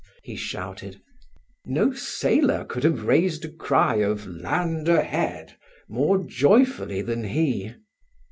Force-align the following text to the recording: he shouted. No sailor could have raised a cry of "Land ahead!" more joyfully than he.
he 0.23 0.35
shouted. 0.35 0.99
No 1.63 1.93
sailor 1.93 2.65
could 2.65 2.83
have 2.83 3.03
raised 3.05 3.45
a 3.45 3.49
cry 3.49 3.97
of 3.97 4.25
"Land 4.25 4.89
ahead!" 4.89 5.57
more 5.87 6.23
joyfully 6.23 7.03
than 7.03 7.23
he. 7.23 7.75